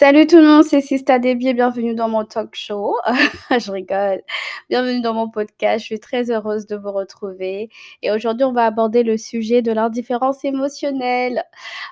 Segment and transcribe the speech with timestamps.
[0.00, 2.96] Salut tout le monde, c'est Sista Debbie et bienvenue dans mon talk show.
[3.50, 4.22] je rigole.
[4.70, 5.80] Bienvenue dans mon podcast.
[5.80, 7.68] Je suis très heureuse de vous retrouver.
[8.00, 11.44] Et aujourd'hui, on va aborder le sujet de l'indifférence émotionnelle.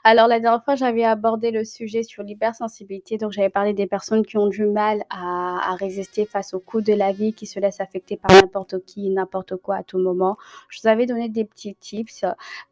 [0.05, 3.19] Alors, la dernière fois, j'avais abordé le sujet sur l'hypersensibilité.
[3.19, 6.95] Donc, j'avais parlé des personnes qui ont du mal à, résister face aux coups de
[6.95, 10.39] la vie, qui se laissent affecter par n'importe qui, n'importe quoi à tout moment.
[10.71, 12.25] Je vous avais donné des petits tips,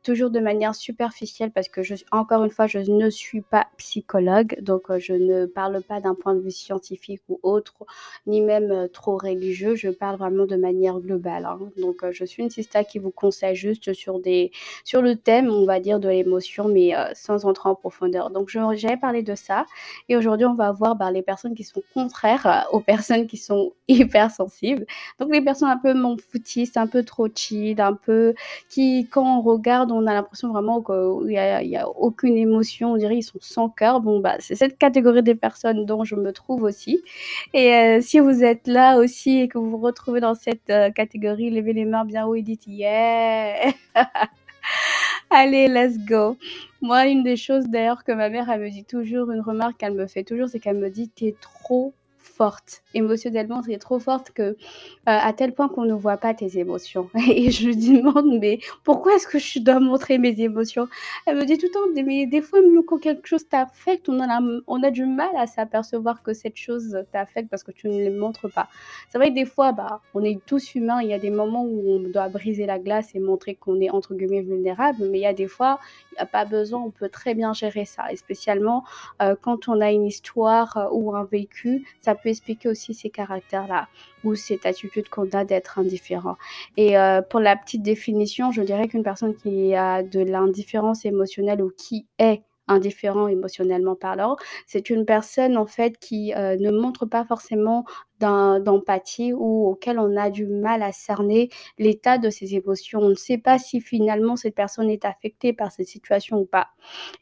[0.03, 4.57] toujours de manière superficielle parce que, encore une fois, je ne suis pas psychologue.
[4.63, 7.75] Donc, euh, je parle pas d'un point de vue scientifique ou autre,
[8.27, 9.75] ni même euh, trop religieux.
[9.75, 11.45] Je parle vraiment de manière globale.
[11.45, 11.59] hein.
[11.77, 14.51] Donc, euh, je suis une sista qui vous conseille juste sur des,
[14.85, 18.31] sur le thème, on va dire, de l'émotion, mais euh, sans entrer en profondeur.
[18.31, 19.67] Donc, j'avais parlé de ça.
[20.09, 23.73] Et aujourd'hui, on va voir bah, les personnes qui sont contraires aux personnes qui sont
[23.89, 24.87] hypersensibles.
[25.21, 28.35] Donc, les personnes un peu m'en foutistes, un peu trop chill, un peu
[28.69, 32.97] qui, quand on regarde, on a l'impression vraiment qu'il n'y a, a aucune émotion, on
[32.97, 34.01] dirait ils sont sans cœur.
[34.01, 37.03] Bon, bah, c'est cette catégorie des personnes dont je me trouve aussi.
[37.55, 40.91] Et euh, si vous êtes là aussi et que vous vous retrouvez dans cette euh,
[40.91, 43.73] catégorie, levez les mains bien haut et dites yeah!
[45.31, 46.37] Allez, let's go.
[46.81, 49.95] Moi, une des choses d'ailleurs que ma mère, elle me dit toujours, une remarque qu'elle
[49.95, 51.95] me fait toujours, c'est qu'elle me dit, t'es trop
[52.95, 54.55] Émotionnellement, t'es trop forte que, euh,
[55.05, 57.09] à tel point qu'on ne voit pas tes émotions.
[57.29, 60.89] Et je lui demande, mais pourquoi est-ce que je dois montrer mes émotions?
[61.27, 64.91] Elle me dit tout le temps, mais des fois, quand quelque chose t'affecte, on a,
[64.91, 68.69] du mal à s'apercevoir que cette chose t'affecte parce que tu ne le montres pas.
[69.09, 71.65] C'est vrai que des fois, bah, on est tous humains, il y a des moments
[71.65, 75.23] où on doit briser la glace et montrer qu'on est entre guillemets vulnérable, mais il
[75.23, 75.79] y a des fois,
[76.13, 78.13] il n'y a pas besoin, on peut très bien gérer ça.
[78.13, 78.85] Et spécialement
[79.23, 83.11] euh, quand on a une histoire euh, ou un vécu, ça peut expliquer aussi ces
[83.11, 83.89] caractères-là
[84.25, 86.37] ou cette attitude qu'on a d'être indifférent.
[86.77, 91.63] Et euh, pour la petite définition, je dirais qu'une personne qui a de l'indifférence émotionnelle
[91.63, 94.37] ou qui est indifférent émotionnellement parlant,
[94.67, 97.85] c'est une personne en fait qui euh, ne montre pas forcément
[98.19, 103.01] d'empathie ou auquel on a du mal à cerner l'état de ses émotions.
[103.01, 106.69] On ne sait pas si finalement cette personne est affectée par cette situation ou pas.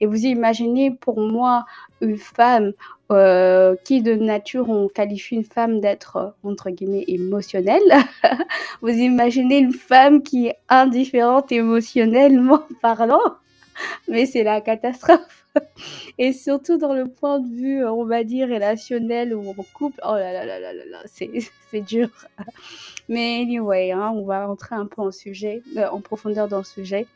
[0.01, 1.65] Et vous imaginez pour moi
[2.01, 2.73] une femme
[3.11, 7.83] euh, qui de nature on qualifie une femme d'être entre guillemets émotionnelle.
[8.81, 13.21] vous imaginez une femme qui est indifférente émotionnellement parlant
[14.09, 15.47] mais c'est la catastrophe.
[16.19, 20.01] Et surtout dans le point de vue, euh, on va dire, relationnel ou en couple,
[20.05, 21.31] oh là là là là là là, c'est
[21.71, 22.09] c'est dur.
[23.09, 26.65] Mais anyway, hein, on va rentrer un peu en sujet, euh, en profondeur dans le
[26.65, 27.07] sujet.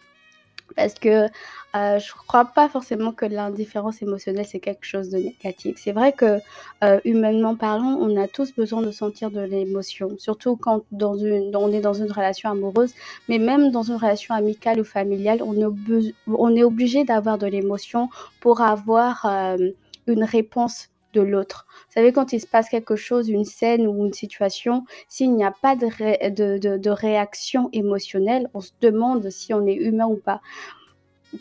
[0.77, 1.29] Parce que
[1.77, 5.77] euh, je ne crois pas forcément que l'indifférence émotionnelle, c'est quelque chose de négatif.
[5.79, 6.39] C'est vrai que,
[6.83, 11.55] euh, humainement parlant, on a tous besoin de sentir de l'émotion, surtout quand dans une,
[11.55, 12.95] on est dans une relation amoureuse,
[13.29, 17.47] mais même dans une relation amicale ou familiale, on est, on est obligé d'avoir de
[17.47, 18.09] l'émotion
[18.41, 19.71] pour avoir euh,
[20.07, 21.67] une réponse de l'autre.
[21.89, 25.45] Vous savez, quand il se passe quelque chose, une scène ou une situation, s'il n'y
[25.45, 30.41] a pas de, de, réaction émotionnelle, on se demande si on est humain ou pas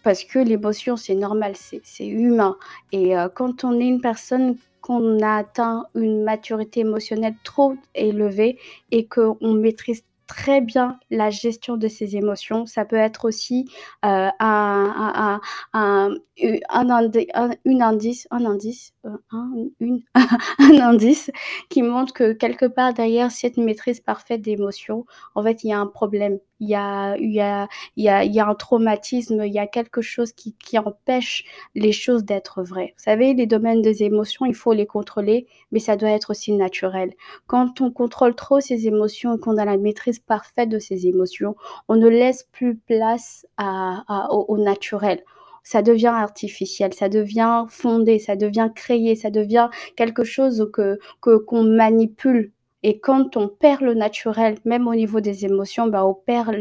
[0.03, 2.57] parce que l'émotion, c'est normal, c'est c'est humain.
[2.91, 4.57] Et euh, quand on est une personne,
[4.87, 8.57] qu'on a atteint une maturité émotionnelle trop élevée
[8.91, 13.69] et qu'on maîtrise très bien la gestion de ses émotions, ça peut être aussi
[14.05, 15.41] euh, un, un,
[15.73, 16.15] un,
[17.81, 18.45] indice, un
[19.05, 20.01] euh, un, une,
[20.59, 21.31] un indice
[21.69, 25.05] qui montre que quelque part derrière cette maîtrise parfaite d'émotions,
[25.35, 26.39] en fait, il y a un problème.
[26.59, 29.53] Il y a, il y a, il y a, il y a un traumatisme, il
[29.53, 31.43] y a quelque chose qui, qui empêche
[31.75, 32.93] les choses d'être vraies.
[32.97, 36.53] Vous savez, les domaines des émotions, il faut les contrôler, mais ça doit être aussi
[36.53, 37.13] naturel.
[37.45, 41.55] Quand on contrôle trop ses émotions et qu'on a la maîtrise parfaite de ses émotions,
[41.87, 45.23] on ne laisse plus place au, naturel.
[45.63, 51.63] Ça devient artificiel, ça devient fondé, ça devient créé, ça devient quelque chose que, qu'on
[51.63, 52.51] manipule.
[52.83, 56.55] Et quand on perd le naturel, même au niveau des émotions, bah, on perd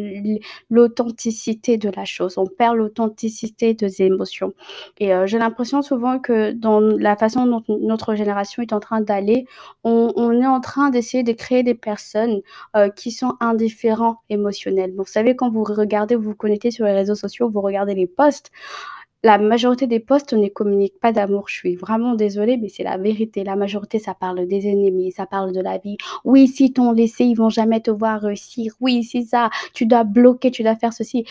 [0.71, 4.54] l'authenticité de la chose, on perd l'authenticité des émotions.
[4.99, 9.01] Et euh, j'ai l'impression souvent que dans la façon dont notre génération est en train
[9.01, 9.47] d'aller,
[9.84, 12.41] on, on est en train d'essayer de créer des personnes
[12.77, 15.03] euh, qui sont indifférents émotionnellement.
[15.03, 18.07] Vous savez, quand vous regardez, vous vous connectez sur les réseaux sociaux, vous regardez les
[18.07, 18.51] posts,
[19.26, 21.48] la majorité des posts ne communiquent pas d'amour.
[21.48, 23.42] Je suis vraiment désolée, mais c'est la vérité.
[23.42, 25.96] La majorité, ça parle des ennemis, ça parle de la vie.
[26.24, 28.74] Oui, si t'ont laissé, ils vont jamais te voir réussir.
[28.80, 29.50] Oui, c'est ça.
[29.74, 31.24] Tu dois bloquer, tu dois faire ceci.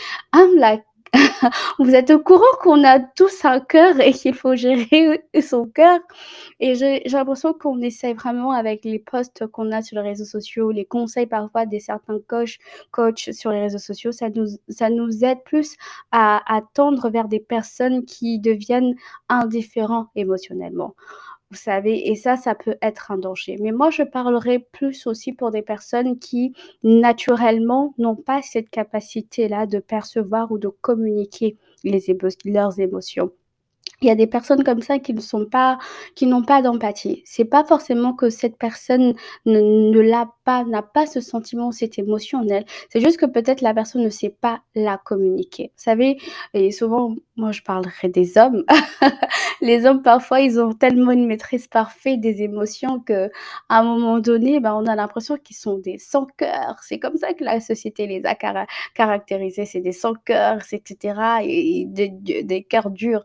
[1.80, 6.00] Vous êtes au courant qu'on a tous un cœur et qu'il faut gérer son cœur?
[6.60, 10.72] Et j'ai l'impression qu'on essaye vraiment avec les posts qu'on a sur les réseaux sociaux,
[10.72, 12.58] les conseils parfois des certains coachs
[12.92, 15.76] coachs sur les réseaux sociaux, ça nous ça nous aide plus
[16.12, 18.96] à à tendre vers des personnes qui deviennent
[19.30, 20.96] indifférents émotionnellement.
[21.52, 22.08] Vous savez?
[22.10, 23.58] Et ça, ça peut être un danger.
[23.60, 26.54] Mais moi, je parlerai plus aussi pour des personnes qui,
[26.84, 33.32] naturellement, n'ont pas cette capacité-là de percevoir ou de communiquer leurs émotions.
[34.02, 35.78] Il y a des personnes comme ça qui ne sont pas
[36.16, 37.22] qui n'ont pas d'empathie.
[37.26, 39.14] C'est pas forcément que cette personne
[39.46, 42.66] ne ne l'a pas, n'a pas ce sentiment, cette émotion en elle.
[42.90, 45.72] C'est juste que peut-être la personne ne sait pas la communiquer.
[45.78, 46.18] Vous savez?
[46.54, 48.64] Et souvent, moi je parlerai des hommes.
[49.62, 53.30] Les hommes parfois, ils ont tellement une maîtrise parfaite des émotions qu'à
[53.70, 56.78] un moment donné, ben, on a l'impression qu'ils sont des sans cœur.
[56.84, 60.82] C'est comme ça que la société les a cara caractérisés, c'est des sans cœur, et
[60.86, 62.10] cetera et et des
[62.44, 63.24] des cœurs durs.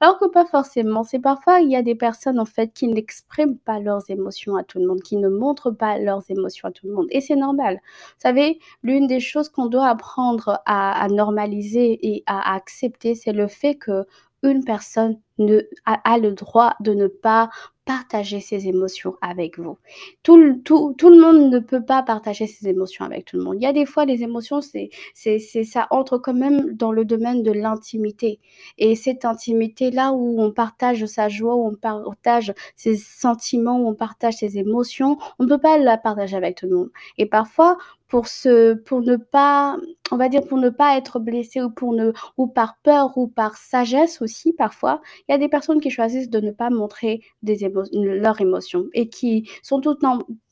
[0.00, 1.02] Alors que pas forcément.
[1.02, 4.62] C'est parfois, il y a des personnes, en fait, qui n'expriment pas leurs émotions à
[4.62, 7.34] tout le monde, qui ne montrent pas leurs émotions à tout le monde et c'est
[7.36, 7.80] normal.
[7.82, 13.48] Vous savez, l'une des choses qu'on doit apprendre à normaliser et à accepter, c'est le
[13.48, 17.50] fait qu'une personne ne a le droit de ne pas
[17.88, 19.78] partager ses émotions avec vous.
[20.22, 23.44] Tout l tout tout le monde ne peut pas partager ses émotions avec tout le
[23.44, 23.56] monde.
[23.58, 26.92] Il y a des fois, les émotions, c'est c'est c'est ça entre quand même dans
[26.92, 28.40] le domaine de l'intimité
[28.76, 33.94] et cette intimité-là où on partage sa joie, où on partage ses sentiments, où on
[33.94, 37.78] partage ses émotions, on ne peut pas la partager avec tout le monde et parfois,
[38.08, 39.76] pour se pour ne pas,
[40.10, 43.28] on va dire, pour ne pas être blessé ou pour ne ou par peur ou
[43.28, 47.20] par sagesse aussi parfois, il y a des personnes qui choisissent de ne pas montrer
[47.42, 49.96] des émo leurs émotions et qui sont tout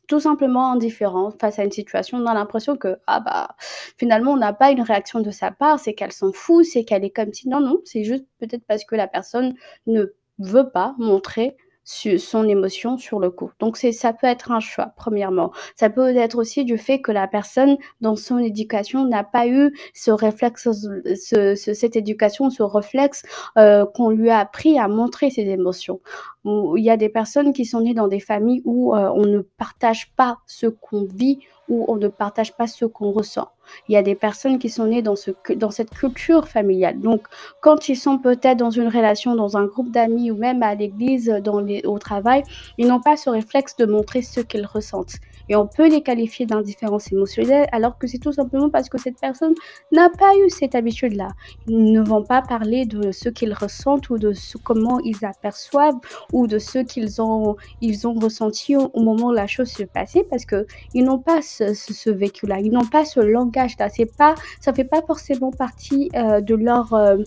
[0.09, 2.19] tout simplement indifférentes face à une situation.
[2.19, 3.57] On a l'impression que, ah bah,
[3.99, 7.05] finalement, on n'a pas une réaction de sa part, c'est qu'elle s'en fout, c'est qu'elle
[7.05, 9.55] est comme si non, non, c'est juste peut-être parce que la personne
[9.87, 10.05] ne
[10.39, 11.57] veut pas montrer
[11.87, 13.51] son émotion sur le coup.
[13.61, 15.53] Donc c'est ça peut être un choix, premièrement.
[15.77, 19.73] Ça peut être aussi du fait que la personne, dans son éducation, n'a pas eu
[19.95, 23.23] ce réflexe, ce ce cette éducation, ce réflexe,
[23.59, 26.01] heu, qu'on lui a appris à montrer ses émotions.
[26.45, 29.41] Il y a des personnes qui sont nées dans des familles où, heu, on ne
[29.41, 33.49] partage pas ce qu'on vit, où on ne partage pas ce qu'on ressent.
[33.89, 37.01] Il y a des personnes qui sont nées dans ce dans cette culture familiale.
[37.01, 37.27] Donc
[37.61, 41.27] quand ils sont peut-être dans une relation, dans un groupe d'amis ou même à l'église,
[41.43, 42.43] dans au travail,
[42.79, 45.17] ils n'ont pas ce réflexe de montrer ce qu'ils ressentent
[45.49, 49.19] et on peut les qualifier d'indifférence émotionnelle alors que c'est tout simplement parce que cette
[49.21, 49.55] personne
[49.93, 51.29] n'a pas eu cette habitude-là.
[51.69, 55.97] Ils ne vont pas parler de ce qu'ils ressentent ou de ce comment ils aperçoivent
[56.33, 60.25] ou de ce qu'ils ont ils ont ressenti au moment où la chose se passait
[60.29, 63.89] parce qu'ils n'ont pas ce vécu-là, ils n'ont pas ce langage-là.
[63.89, 67.25] C'est pas ça fait pas forcément partie, heu, de leur, heu,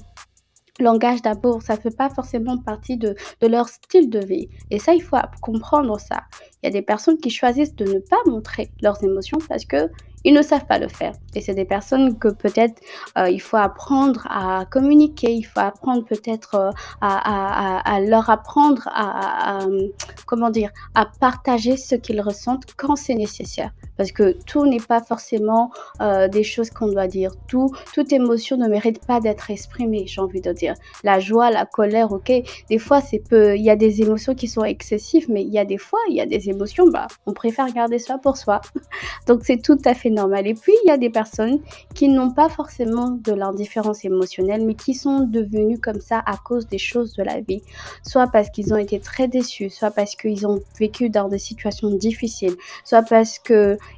[0.81, 5.01] langage d'amour, ça fait pas forcément partie de leur style de vie et ça, il
[5.01, 6.23] faut comprendre ça.
[6.61, 10.33] Il y a des personnes qui choisissent de ne pas montrer leurs émotions parce qu'ils
[10.33, 12.81] ne savent pas le faire et c'est des personnes que peut-être,
[13.17, 16.69] heu, il faut apprendre à communiquer, il faut apprendre peut-être, heu,
[17.01, 19.89] à leur apprendre à à mmh,
[20.25, 20.69] comment dire?
[20.95, 23.71] À partager ce qu'ils ressentent quand c'est nécessaire.
[23.99, 27.31] Parce que tout n'est pas forcément, heu, des choses qu'on doit dire.
[27.49, 30.73] Tout toute émotion ne mérite pas d'être exprimée, j'ai envie de dire.
[31.03, 32.31] La joie, la colère, OK,
[32.69, 35.59] des fois c'est peu il y a des émotions qui sont excessives, mais il y
[35.59, 38.61] a des fois, il y a des émotions, bah, on préfère garder ça pour soi.
[39.27, 41.59] Donc c'est tout à fait normal et puis il y a des personnes
[41.93, 46.67] qui n'ont pas forcément de l'indifférence émotionnelle, mais qui sont devenues comme ça à cause
[46.67, 47.61] des choses de la vie.
[48.03, 51.89] Soit parce qu'ils ont été très déçus, soit parce qu'ils ont vécu dans des situations
[51.89, 53.39] difficiles, soit parce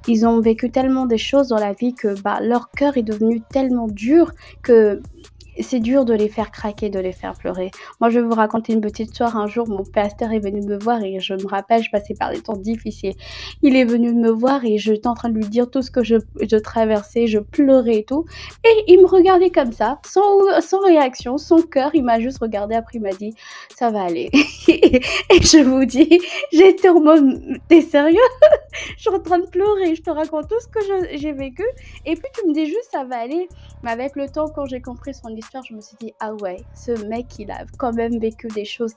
[0.03, 3.41] qu'ils ont vécu tellement des choses dans la vie que, bah, leur cœur est devenu
[3.51, 4.31] tellement dur
[4.63, 5.01] que
[5.59, 7.71] c'est dur de les faire craquer, de les faire pleurer.
[7.99, 9.35] Moi, je vais vous raconter une petite histoire.
[9.35, 12.31] Un jour, mon pasteur est venu me voir et je me rappelle, je passais par
[12.31, 13.13] des temps difficiles.
[13.61, 16.03] Il est venu me voir et j'étais en train de lui dire tout ce que
[16.03, 18.25] je traversais, je pleurais et tout
[18.63, 20.21] et il me regardait comme ça, sans
[20.61, 21.91] sans réaction, sans cœur.
[21.93, 23.33] Il m'a juste regardé, après il m'a dit:
[23.75, 24.29] «Ça va aller»
[24.67, 25.01] et
[25.41, 26.19] je vous dis,
[26.51, 28.19] j'étais en mode: «Mmh, tu es sérieux?
[28.97, 30.79] Je suis en train de pleurer, je te raconte tout ce que
[31.17, 31.63] j'ai vécu
[32.05, 33.47] et puis tu me dis juste: "Ça va aller"».
[33.83, 36.57] Mais avec le temps, quand j'ai compris son histoire, je me suis dit: «Ah ouais,
[36.75, 38.93] ce mec, il a quand même vécu des choses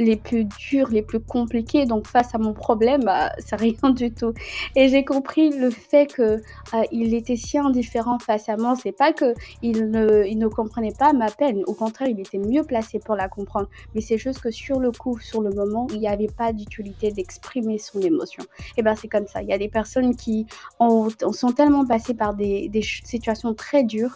[0.00, 4.12] les plus dures, les plus compliquées, donc face à mon problème, bah, c'est rien du
[4.12, 4.32] tout»
[4.76, 8.74] et j'ai compris le fait que, heu, il était si indifférent face à moi.
[8.80, 12.64] C'est pas qu'il ne il ne comprenait pas ma peine, au contraire, il était mieux
[12.64, 13.68] placé pour la comprendre.
[13.94, 17.10] Mais c'est juste que sur le coup, sur le moment, il y avait pas d'utilité
[17.10, 18.44] d'exprimer son émotion
[18.76, 19.42] et bah, c'est comme ça.
[19.42, 20.46] Il y a des personnes qui
[20.78, 24.14] ont, sont tellement passées par des, des situations très dures.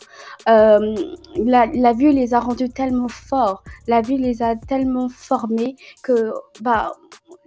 [0.48, 0.94] Euh,
[1.36, 6.32] la, la, vie les a rendus tellement forts, la vie les a tellement formés que
[6.60, 6.92] bah,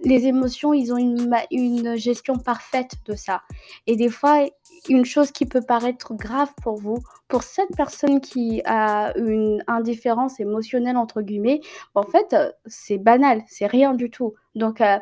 [0.04, 3.42] les émotions, ils ont une, une gestion parfaite de ça.
[3.88, 4.46] Et des fois,
[4.90, 6.98] une chose qui peut paraître grave pour vous,
[7.28, 11.62] pour cette personne qui a une indifférence émotionnelle, entre guillemets,
[11.96, 14.34] en fait, euh, c'est banal, c'est rien du tout.
[14.54, 14.98] Donc, euh,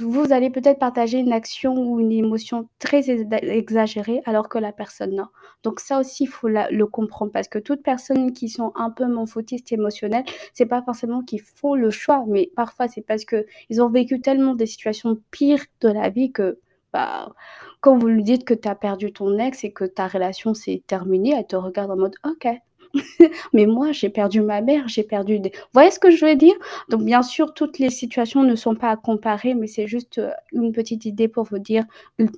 [0.00, 5.14] vous allez peut-être partager une action ou une émotion très exagérée alors que la personne
[5.14, 5.26] non.
[5.62, 9.06] Donc ça aussi, il faut le comprendre parce que toutes personnes qui sont un peu
[9.06, 13.80] monfoutistes émotionnelles, c'est pas forcément qu'ils font le choix, mais parfois c'est parce que ils
[13.80, 16.58] ont vécu tellement des situations pires de la vie que
[16.92, 17.32] bah,
[17.80, 20.82] quand vous lui dites que tu as perdu ton ex et que ta relation s'est
[20.86, 22.48] terminée, elle te regarde en mode OK,
[23.52, 25.50] mais moi, j'ai perdu ma mère, j'ai perdu des...
[25.50, 26.54] Vous voyez ce que je veux dire?
[26.88, 30.30] Donc, bien sûr, toutes les situations ne sont pas à comparer, mais c'est juste euh,
[30.52, 31.84] une petite idée pour vous dire,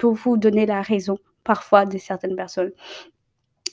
[0.01, 2.73] pour vous donner la raison parfois de certaines personnes.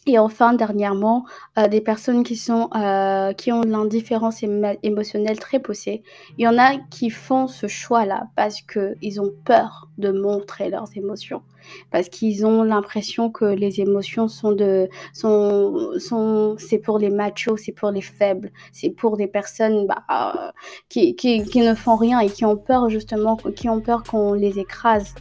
[0.05, 1.25] Et enfin, dernièrement,
[1.57, 4.43] euh, des personnes qui sont, euh, qui ont l'indifférence
[4.83, 6.03] émotionnelle très poussée.
[6.37, 10.89] Il y en a qui font ce choix-là parce qu'ils ont peur de montrer leurs
[10.97, 11.41] émotions.
[11.89, 17.55] Parce qu'ils ont l'impression que les émotions sont de, sont, sont, c'est pour les machos,
[17.55, 20.53] c'est pour les faibles, c'est pour des personnes bah,
[20.89, 24.33] qui, qui, qui ne font rien et qui ont peur justement, qui ont peur qu'on
[24.33, 25.15] les écrase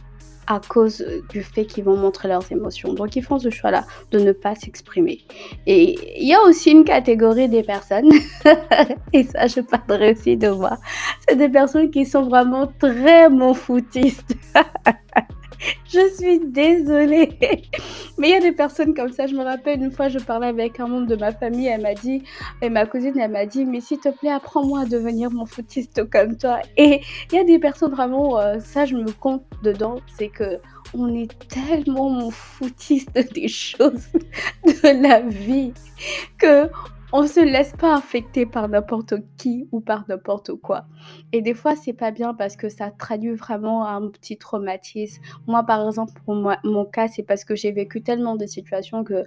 [0.47, 2.93] à cause du fait qu'ils vont montrer leurs émotions.
[2.93, 5.19] Donc ils font ce choix-là de ne pas s'exprimer.
[5.65, 8.09] Et il y a aussi une catégorie des personnes,
[9.13, 10.77] et ça je parlerai aussi de moi,
[11.27, 14.35] c'est des personnes qui sont vraiment très mon foutistes.
[15.87, 17.37] je suis désolée.
[18.17, 19.27] Mais il y a des personnes comme ça.
[19.27, 21.67] Je me rappelle une fois, je parlais avec un membre de ma famille.
[21.67, 22.23] Elle m'a dit,
[22.61, 26.09] et ma cousine, elle m'a dit, mais s'il te plaît, apprends-moi à devenir mon footiste
[26.09, 26.59] comme toi.
[26.77, 27.01] Et
[27.31, 29.97] il y a des personnes vraiment, euh, ça, je me compte dedans.
[30.17, 30.59] C'est que
[30.95, 34.07] on est tellement mon footiste des choses
[34.65, 35.73] de la vie
[36.37, 36.69] que
[37.15, 40.85] on se laisse pas affecter par n'importe qui ou par n'importe quoi.
[41.31, 45.21] Et des fois, c'est pas bien parce que ça traduit vraiment un petit traumatisme.
[45.45, 49.03] Moi, par exemple, pour moi, mon cas, c'est parce que j'ai vécu tellement de situations
[49.03, 49.25] que,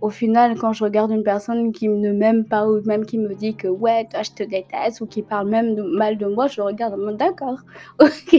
[0.00, 3.32] au final, quand je regarde une personne qui ne m'aime pas ou même qui me
[3.36, 6.60] dit que ouais, toi, je te déteste ou qui parle même mal de moi, je
[6.60, 7.60] regarde, d'accord,
[8.00, 8.36] ok,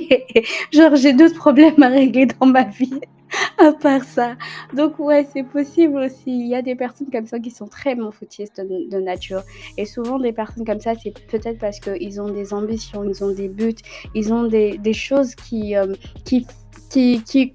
[0.74, 3.00] genre j'ai d'autres problèmes à régler dans ma vie.
[3.58, 4.36] à part ça.
[4.74, 6.28] Donc ouais, c'est possible aussi.
[6.28, 9.44] Il y a des personnes comme ça qui sont très monfoutistes de, de nature.
[9.78, 13.32] Et souvent, des personnes comme ça, c'est peut-être parce qu'ils ont des ambitions, ils ont
[13.32, 13.76] des buts,
[14.16, 15.94] ils ont des, des choses qui, euh,
[16.26, 16.46] qui,
[16.90, 17.54] qui, qui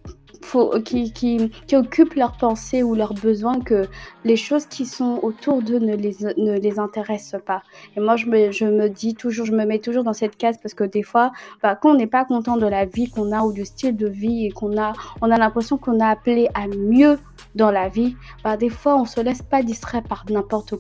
[0.85, 3.89] qui, occupent leurs pensées ou leurs besoins, que
[4.25, 7.63] les choses qui sont autour d'eux ne les, ne les intéressent pas.
[7.97, 10.57] Et moi, je me, je me dis toujours, je me mets toujours dans cette case
[10.63, 11.33] parce que des fois,
[11.63, 14.09] bah, quand on n'est pas content de la vie qu'on a ou du style de
[14.09, 17.19] vie et qu'on a, on a l'impression qu'on a appelé à mieux
[17.55, 20.75] dans la vie, bah, des fois, on se laisse pas distraire par n'importe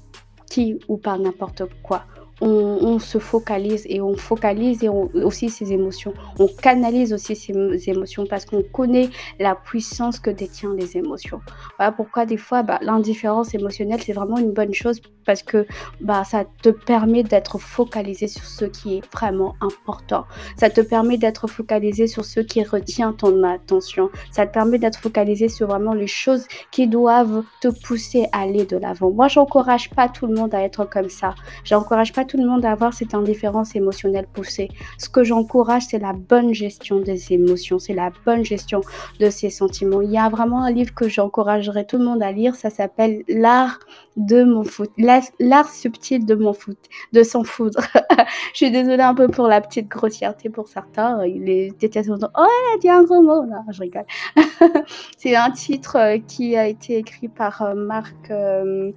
[0.50, 2.04] qui ou par n'importe quoi
[2.41, 6.14] on, se focalise et on focalise aussi ses émotions.
[6.38, 7.53] On canalise aussi ses
[7.88, 11.41] émotions parce qu'on connaît la puissance que détient les émotions.
[11.79, 15.67] Voilà pourquoi des fois, bah, l'indifférence émotionnelle, c'est vraiment une bonne chose parce que
[16.00, 20.26] bah, ça te permet d'être focalisé sur ce qui est vraiment important.
[20.57, 24.11] Ça te permet d'être focalisé sur ce qui retient ton attention.
[24.31, 28.64] Ça te permet d'être focalisé sur vraiment les choses qui doivent te pousser à aller
[28.64, 29.11] de l'avant.
[29.11, 31.35] Moi, j'encourage pas tout le monde à être comme ça.
[31.64, 34.69] J'encourage tout le monde à avoir cette indifférence émotionnelle poussée.
[34.99, 38.81] Ce que j'encourage, c'est la bonne gestion des émotions, c'est la bonne gestion
[39.21, 40.00] de ses sentiments.
[40.00, 43.23] Il y a vraiment un livre que j'encouragerais tout le monde à lire, ça s'appelle
[43.28, 43.78] L'art
[44.16, 46.78] de mon foot, l'art subtil de mon foot,
[47.12, 47.81] de s'en foudre.
[48.52, 51.25] Je suis désolée un peu pour la petite grossièreté pour certains.
[51.25, 53.45] Les détestent oh elle a dit un gros mot.
[53.45, 54.07] Non, je rigole.
[55.19, 58.31] c'est un titre euh, qui a été écrit par euh, Marc.
[58.31, 58.93] Euh,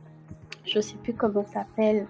[0.68, 2.08] je sais plus comment s'appelle,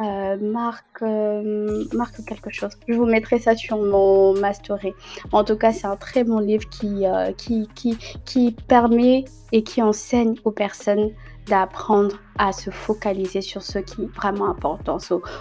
[0.00, 2.70] euh, Marc, euh, Marc quelque chose.
[2.86, 4.92] Je vous mettrai ça sur mon mastery.
[5.32, 9.62] En tout cas, c'est un très bon livre qui, euh, qui, qui, qui permet et
[9.62, 11.10] qui enseigne aux personnes
[11.46, 14.98] d'apprendre à se focaliser sur ce qui est vraiment important.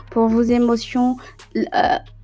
[0.09, 1.17] pour vos émotions,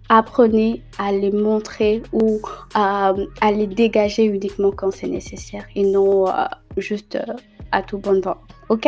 [0.07, 2.39] apprenez à les montrer ou
[2.73, 3.13] à,
[3.51, 6.25] les dégager uniquement quand c'est nécessaire et non
[6.77, 7.17] juste
[7.72, 8.38] à tout bon temps.
[8.70, 8.88] Ok?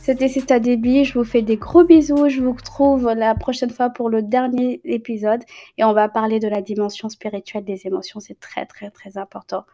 [0.00, 1.04] C'était Sista Débit.
[1.04, 2.28] Je vous fais des gros bisous.
[2.28, 5.42] Je vous retrouve la prochaine fois pour le dernier épisode.
[5.78, 8.20] Et on va parler de la dimension spirituelle des émotions.
[8.20, 9.64] C'est très, très, très important.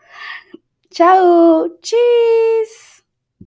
[0.90, 2.95] Ciao Cheers